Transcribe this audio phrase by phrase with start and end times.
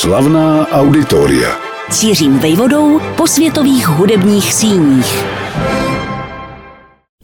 [0.00, 1.60] Slavná auditoria.
[1.90, 5.24] Cířím vejvodou po světových hudebních síních.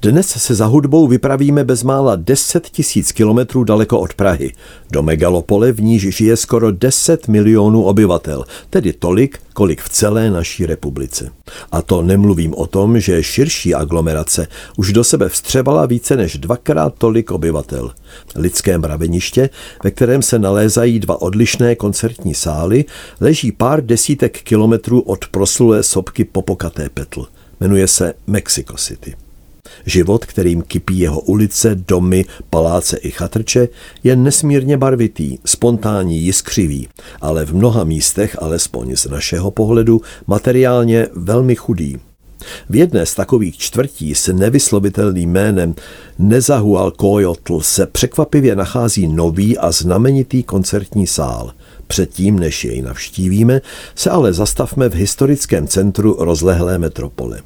[0.04, 4.52] Dnes se za hudbou vypravíme bezmála 10 tisíc kilometrů daleko od Prahy,
[4.92, 10.66] do megalopole, v níž žije skoro 10 milionů obyvatel, tedy tolik, kolik v celé naší
[10.66, 11.30] republice.
[11.72, 14.46] A to nemluvím o tom, že širší aglomerace
[14.76, 17.92] už do sebe vstřebala více než dvakrát tolik obyvatel.
[18.36, 19.50] Lidské mraveniště,
[19.84, 22.84] ve kterém se nalézají dva odlišné koncertní sály,
[23.20, 27.26] leží pár desítek kilometrů od proslulé sopky Popokaté Petl.
[27.60, 29.14] Jmenuje se Mexico City.
[29.86, 33.68] Život, kterým kypí jeho ulice, domy, paláce i chatrče,
[34.04, 36.88] je nesmírně barvitý, spontánní, jiskřivý,
[37.20, 41.98] ale v mnoha místech, alespoň z našeho pohledu, materiálně velmi chudý.
[42.70, 45.74] V jedné z takových čtvrtí s nevyslovitelným jménem
[46.18, 51.52] Nezahualcoyotl se překvapivě nachází nový a znamenitý koncertní sál.
[51.86, 53.60] Předtím, než jej navštívíme,
[53.94, 57.40] se ale zastavme v historickém centru rozlehlé metropole.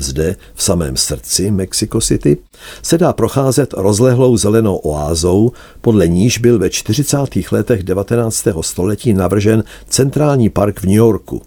[0.00, 2.36] Zde, v samém srdci Mexico City,
[2.82, 7.16] se dá procházet rozlehlou zelenou oázou, podle níž byl ve 40.
[7.52, 8.44] letech 19.
[8.60, 11.42] století navržen centrální park v New Yorku.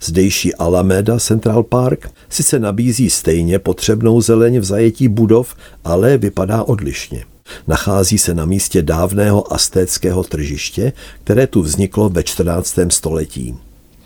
[0.00, 7.24] Zdejší Alameda Central Park sice nabízí stejně potřebnou zeleň v zajetí budov, ale vypadá odlišně.
[7.68, 10.92] Nachází se na místě dávného astéckého tržiště,
[11.24, 12.78] které tu vzniklo ve 14.
[12.88, 13.54] století.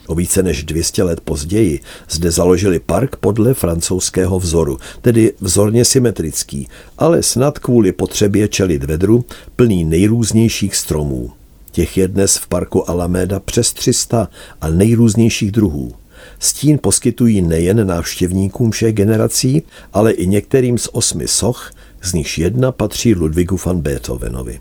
[0.06, 6.68] O více než 200 let později zde založili park podle francouzského vzoru, tedy vzorně symetrický,
[6.98, 9.24] ale snad kvůli potřebě čelit vedru
[9.56, 11.30] plný nejrůznějších stromů.
[11.72, 14.28] Těch je dnes v parku Alameda přes 300
[14.60, 15.92] a nejrůznějších druhů.
[16.38, 19.62] Stín poskytují nejen návštěvníkům všech generací,
[19.92, 21.70] ale i některým z osmi soch,
[22.02, 24.60] z nichž jedna patří Ludvigu van Beethovenovi.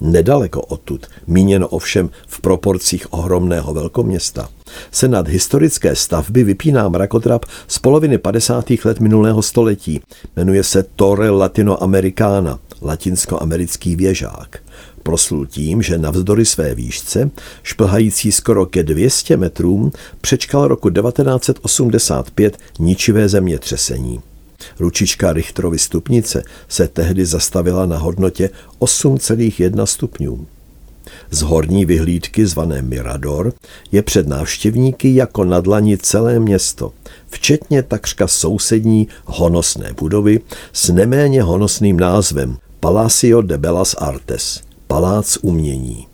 [0.00, 4.48] Nedaleko odtud, míněno ovšem v proporcích ohromného velkoměsta,
[4.90, 8.70] se nad historické stavby vypíná mrakodrap z poloviny 50.
[8.84, 10.00] let minulého století.
[10.36, 14.58] Jmenuje se Torre Latinoamericana, latinskoamerický věžák.
[15.02, 17.30] Proslul tím, že navzdory své výšce,
[17.62, 24.20] šplhající skoro ke 200 metrům, přečkal roku 1985 ničivé zemětřesení.
[24.78, 28.50] Ručička Richterovy stupnice se tehdy zastavila na hodnotě
[28.80, 30.46] 8,1 stupňů.
[31.30, 33.52] Z horní vyhlídky zvané Mirador
[33.92, 36.92] je před návštěvníky jako na dlani celé město,
[37.30, 40.40] včetně takřka sousední honosné budovy
[40.72, 46.06] s neméně honosným názvem Palacio de Bellas Artes, Palác umění.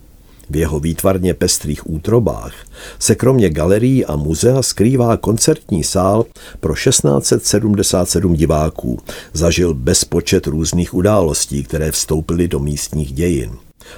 [0.52, 2.54] V jeho výtvarně pestrých útrobách
[2.98, 6.26] se kromě galerií a muzea skrývá koncertní sál
[6.60, 8.98] pro 1677 diváků.
[9.32, 13.50] Zažil bezpočet různých událostí, které vstoupily do místních dějin.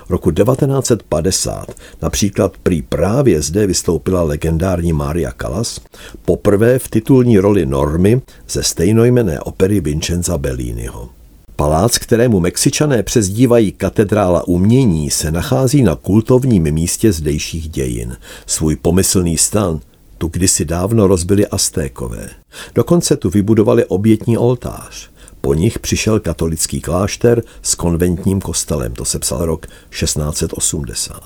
[0.09, 1.66] Roku 1950
[2.03, 5.81] například prý právě zde vystoupila legendární Maria Callas,
[6.25, 11.14] poprvé v titulní roli Normy ze stejnojmené opery Vincenza Belliniho.
[11.56, 18.16] Palác, kterému Mexičané přezdívají katedrála umění, se nachází na kultovním místě zdejších dějin.
[18.47, 19.81] Svůj pomyslný stan
[20.19, 22.28] tu kdysi dávno rozbili Aztékové.
[22.75, 25.10] Dokonce tu vybudovali obětní oltář.
[25.41, 29.66] Po nich přišel katolický klášter s konventním kostelem, to se psal rok
[30.00, 31.21] 1680.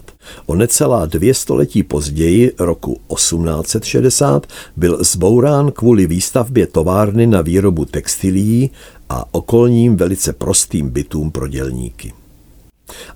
[0.46, 4.46] O necelá dvě století později, roku 1860,
[4.76, 8.70] byl zbourán kvůli výstavbě továrny na výrobu textilií
[9.08, 12.12] a okolním velice prostým bytům pro dělníky.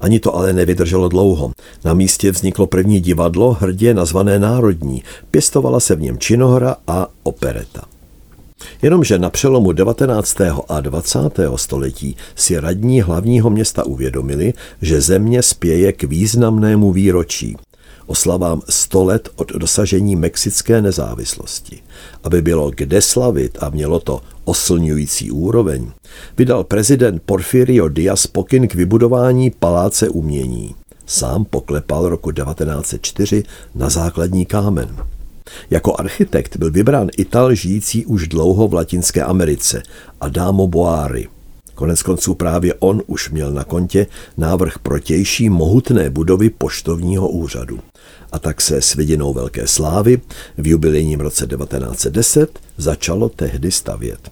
[0.00, 1.52] Ani to ale nevydrželo dlouho.
[1.84, 5.02] Na místě vzniklo první divadlo, hrdě nazvané Národní.
[5.30, 7.82] Pěstovala se v něm činohra a opereta.
[8.82, 10.36] Jenomže na přelomu 19.
[10.68, 11.18] a 20.
[11.56, 17.56] století si radní hlavního města uvědomili, že země spěje k významnému výročí
[18.12, 21.82] oslavám 100 let od dosažení mexické nezávislosti.
[22.24, 25.90] Aby bylo kde slavit a mělo to oslňující úroveň,
[26.38, 30.74] vydal prezident Porfirio Díaz pokyn k vybudování paláce umění.
[31.06, 33.42] Sám poklepal roku 1904
[33.74, 34.96] na základní kámen.
[35.70, 39.82] Jako architekt byl vybrán Ital žijící už dlouho v Latinské Americe,
[40.20, 41.28] Adamo Boari.
[41.82, 44.06] Konec konců právě on už měl na kontě
[44.36, 47.78] návrh protější mohutné budovy poštovního úřadu.
[48.32, 50.20] A tak se s vidinou velké slávy
[50.58, 54.30] v jubilejním roce 1910 začalo tehdy stavět.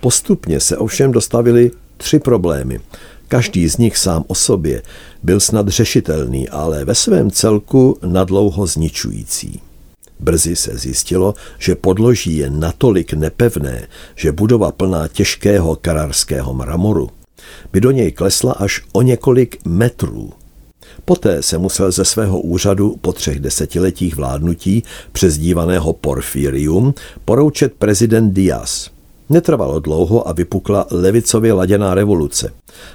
[0.00, 2.80] Postupně se ovšem dostavili tři problémy.
[3.28, 4.82] Každý z nich sám o sobě
[5.22, 9.60] byl snad řešitelný, ale ve svém celku nadlouho zničující.
[10.20, 17.10] Brzy se zjistilo, že podloží je natolik nepevné, že budova plná těžkého kararského mramoru
[17.72, 20.32] by do něj klesla až o několik metrů.
[21.04, 24.82] Poté se musel ze svého úřadu po třech desetiletích vládnutí,
[25.12, 28.90] přezdívaného Porfirium, poroučet prezident Díaz.
[29.30, 32.52] Netrvalo dlouho a vypukla levicově laděná revoluce.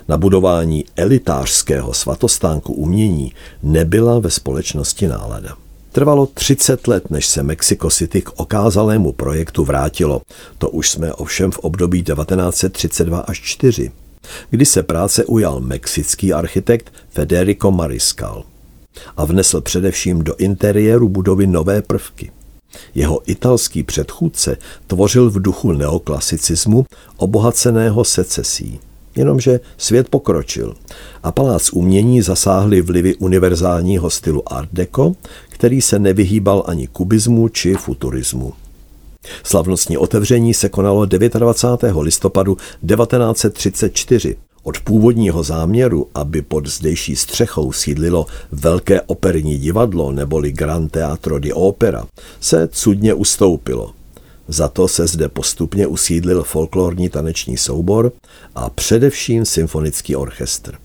[0.08, 3.34] Na budování elitářského svatostánku umění
[3.64, 5.58] nebyla ve společnosti nálada.
[5.92, 10.22] Trvalo 30 let, než se Mexico City k okázalému projektu vrátilo.
[10.58, 13.92] To už jsme ovšem v období 1932 až 4,
[14.50, 18.44] kdy se práce ujal mexický architekt Federico Mariscal
[19.18, 22.32] a vnesl především do interiéru budovy nové prvky.
[22.96, 26.86] Jeho italský předchůdce tvořil v duchu neoklasicismu
[27.18, 28.80] obohaceného secesí.
[29.16, 30.74] Jenomže svět pokročil
[31.24, 35.13] a palác umění zasáhly vlivy univerzálního stylu Art Deco,
[35.50, 38.54] který se nevyhýbal ani kubismu či futurismu.
[39.44, 41.96] Slavnostní otevření se konalo 29.
[42.02, 44.38] listopadu 1934.
[44.63, 51.54] Od původního záměru, aby pod zdejší střechou sídlilo velké operní divadlo neboli Grand Teatro di
[51.54, 52.08] Opera,
[52.40, 53.94] se cudně ustoupilo.
[54.48, 58.12] Za to se zde postupně usídlil folklorní taneční soubor
[58.56, 60.76] a především symfonický orchestr.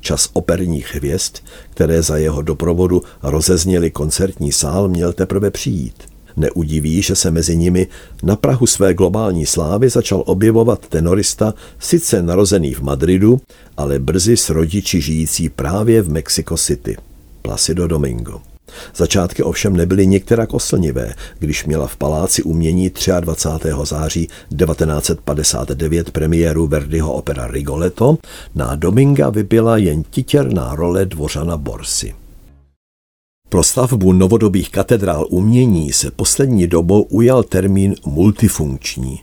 [0.00, 1.36] Čas operních hvězd,
[1.70, 5.94] které za jeho doprovodu rozezněli koncertní sál, měl teprve přijít.
[6.36, 7.86] Neudiví, že se mezi nimi
[8.22, 13.40] na Prahu své globální slávy začal objevovat tenorista, sice narozený v Madridu,
[13.76, 16.96] ale brzy s rodiči žijící právě v Mexico City,
[17.42, 18.51] Placido Domingo.
[18.96, 23.68] Začátky ovšem nebyly některak oslnivé, když měla v Paláci umění 23.
[23.82, 28.18] září 1959 premiéru Verdiho opera Rigoletto,
[28.54, 32.14] na Dominga vybila jen titěrná role dvořana Borsy.
[33.48, 39.20] Pro stavbu novodobých katedrál umění se poslední dobou ujal termín multifunkční.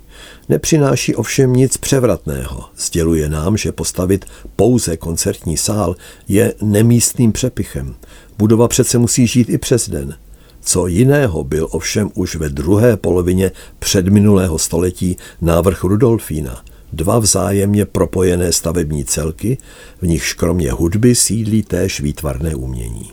[0.49, 2.63] Nepřináší ovšem nic převratného.
[2.77, 4.25] Sděluje nám, že postavit
[4.55, 5.95] pouze koncertní sál
[6.27, 7.95] je nemístným přepichem.
[8.39, 10.15] Budova přece musí žít i přes den.
[10.61, 16.63] Co jiného byl ovšem už ve druhé polovině předminulého století návrh Rudolfína.
[16.93, 19.57] Dva vzájemně propojené stavební celky,
[20.01, 23.11] v nichž kromě hudby sídlí též výtvarné umění.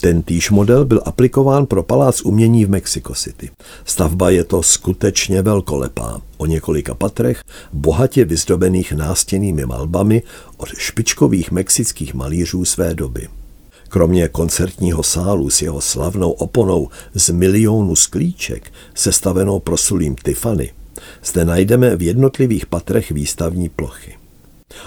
[0.00, 3.50] Ten týž model byl aplikován pro palác umění v Mexico City.
[3.84, 7.42] Stavba je to skutečně velkolepá, o několika patrech,
[7.72, 10.22] bohatě vyzdobených nástěnými malbami
[10.56, 13.28] od špičkových mexických malířů své doby.
[13.92, 20.72] Kromě koncertního sálu s jeho slavnou oponou z milionu sklíček, sestavenou prosulým Tiffany,
[21.24, 24.16] zde najdeme v jednotlivých patrech výstavní plochy.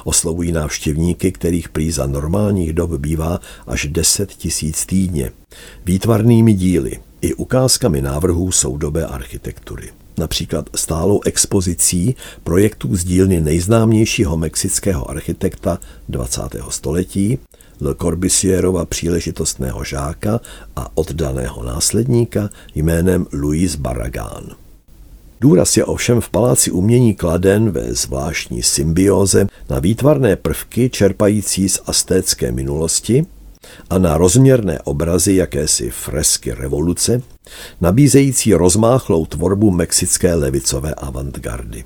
[0.03, 5.31] Oslovují návštěvníky, kterých prý za normálních dob bývá až 10 tisíc týdně.
[5.85, 9.89] Výtvarnými díly i ukázkami návrhů soudobé architektury.
[10.17, 15.79] Například stálou expozicí projektů z dílny nejznámějšího mexického architekta
[16.09, 16.41] 20.
[16.69, 17.39] století,
[17.81, 20.39] Le Corbusierova příležitostného žáka
[20.75, 24.43] a oddaného následníka jménem Louis Barragán.
[25.41, 31.79] Důraz je ovšem v Paláci umění kladen ve zvláštní symbioze na výtvarné prvky čerpající z
[31.85, 33.25] astécké minulosti
[33.89, 37.21] a na rozměrné obrazy jakési fresky revoluce,
[37.81, 41.83] nabízející rozmáchlou tvorbu mexické levicové avantgardy.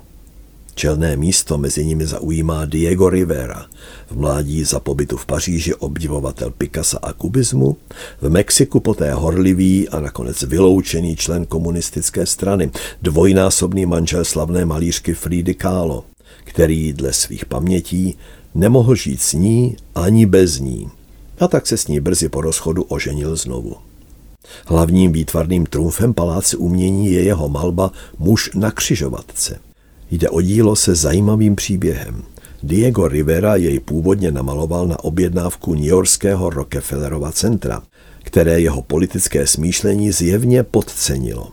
[0.79, 3.65] Čelné místo mezi nimi zaujímá Diego Rivera,
[4.09, 7.77] v mládí za pobytu v Paříži obdivovatel Picasa a kubismu,
[8.21, 15.53] v Mexiku poté horlivý a nakonec vyloučený člen komunistické strany, dvojnásobný manžel slavné malířky Fridy
[15.53, 16.03] Kahlo,
[16.43, 18.17] který dle svých pamětí
[18.55, 20.89] nemohl žít s ní ani bez ní.
[21.39, 23.75] A tak se s ní brzy po rozchodu oženil znovu.
[24.65, 29.59] Hlavním výtvarným trumfem paláce umění je jeho malba Muž na křižovatce–
[30.11, 32.23] Jde o dílo se zajímavým příběhem.
[32.63, 37.81] Diego Rivera jej původně namaloval na objednávku Yorkského Rockefellerova centra,
[38.23, 41.51] které jeho politické smýšlení zjevně podcenilo.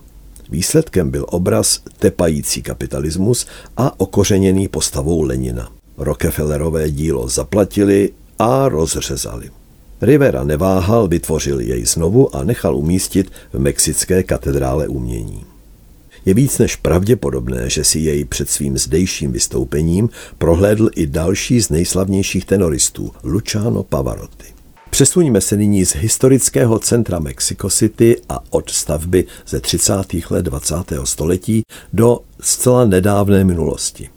[0.49, 3.45] Výsledkem byl obraz tepající kapitalismus
[3.77, 5.71] a okořeněný postavou Lenina.
[5.97, 9.49] Rockefellerové dílo zaplatili a rozřezali.
[10.01, 15.45] Rivera neváhal, vytvořil jej znovu a nechal umístit v mexické katedrále umění.
[16.27, 21.69] Je víc než pravděpodobné, že si jej před svým zdejším vystoupením prohlédl i další z
[21.69, 24.45] nejslavnějších tenoristů, Luciano Pavarotti.
[24.89, 29.93] Přesuňme se nyní z historického centra Mexico City a od stavby ze 30.
[30.29, 30.75] let 20.
[31.03, 34.09] století do zcela nedávné minulosti.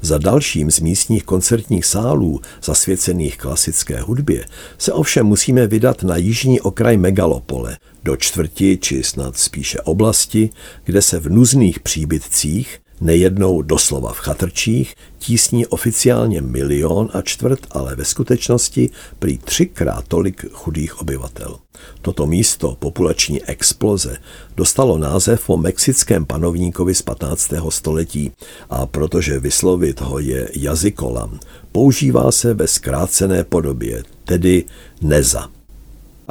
[0.00, 4.44] Za dalším z místních koncertních sálů zasvěcených klasické hudbě
[4.78, 10.50] se ovšem musíme vydat na jižní okraj megalopole, do čtvrti či snad spíše oblasti,
[10.84, 17.96] kde se v nuzných příbytcích Nejednou doslova v chatrčích tísní oficiálně milion a čtvrt, ale
[17.96, 21.58] ve skutečnosti prý třikrát tolik chudých obyvatel.
[22.02, 24.16] Toto místo populační exploze
[24.56, 27.52] dostalo název o mexickém panovníkovi z 15.
[27.68, 28.32] století
[28.70, 31.38] a protože vyslovit ho je jazykolam,
[31.72, 34.64] používá se ve zkrácené podobě, tedy
[35.00, 35.61] neza.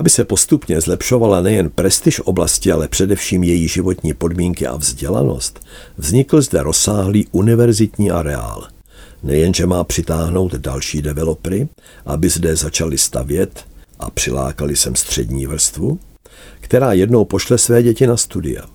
[0.02, 5.60] Aby se postupně zlepšovala nejen prestiž oblasti, ale především její životní podmínky a vzdělanost,
[5.98, 8.68] vznikl zde rozsáhlý univerzitní areál.
[9.24, 11.68] Nejenže má přitáhnout další developery,
[12.06, 13.66] aby zde začali stavět
[14.00, 16.00] a přilákali sem střední vrstvu,
[16.60, 18.66] která jednou pošle své děti na studia.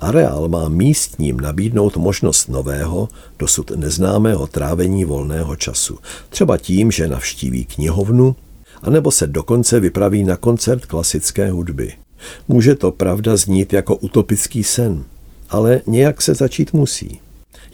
[0.00, 3.08] Areál má místním nabídnout možnost nového,
[3.38, 5.98] dosud neznámého trávení volného času.
[6.28, 8.36] Třeba tím, že navštíví knihovnu,
[8.82, 11.92] anebo se dokonce vypraví na koncert klasické hudby.
[12.48, 15.04] Může to pravda znít jako utopický sen,
[15.50, 17.20] ale nějak se začít musí.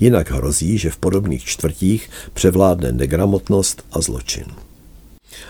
[0.00, 4.44] Jinak hrozí, že v podobných čtvrtích převládne negramotnost a zločin.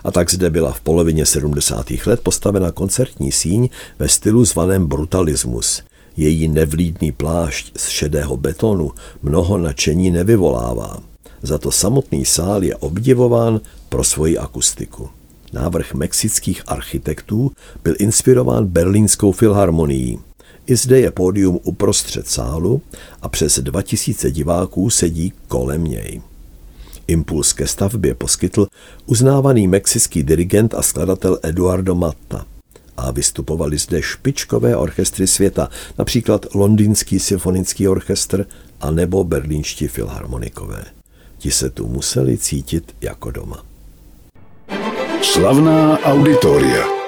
[0.04, 1.86] A tak zde byla v polovině 70.
[2.06, 5.82] let postavena koncertní síň ve stylu zvaném brutalismus.
[6.16, 11.02] Její nevlídný plášť z šedého betonu mnoho nadšení nevyvolává.
[11.42, 15.08] Za to samotný sál je obdivován pro svoji akustiku.
[15.52, 20.18] Návrh mexických architektů byl inspirován berlínskou filharmonií.
[20.66, 22.82] I zde je pódium uprostřed sálu
[23.22, 26.20] a přes 2000 diváků sedí kolem něj.
[27.06, 28.66] Impuls ke stavbě poskytl
[29.06, 32.44] uznávaný mexický dirigent a skladatel Eduardo Matta.
[32.96, 38.46] A vystupovali zde špičkové orchestry světa, například Londýnský symfonický orchestr
[38.80, 40.84] a nebo berlínští filharmonikové.
[41.38, 43.75] Ti se tu museli cítit jako doma.
[45.22, 47.05] Slavná auditoria.